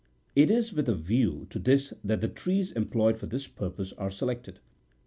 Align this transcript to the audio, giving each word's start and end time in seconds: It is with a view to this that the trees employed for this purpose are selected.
It 0.35 0.49
is 0.49 0.73
with 0.73 0.89
a 0.89 0.95
view 0.95 1.45
to 1.51 1.59
this 1.59 1.93
that 2.03 2.21
the 2.21 2.27
trees 2.27 2.71
employed 2.71 3.17
for 3.19 3.27
this 3.27 3.47
purpose 3.47 3.93
are 3.99 4.09
selected. 4.09 4.59